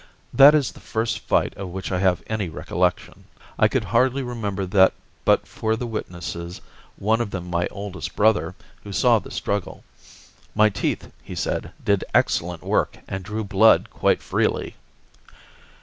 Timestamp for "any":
2.25-2.49